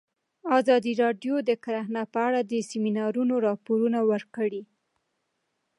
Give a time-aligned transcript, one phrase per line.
[0.59, 4.63] ازادي راډیو د کرهنه په اړه د سیمینارونو راپورونه ورکړي.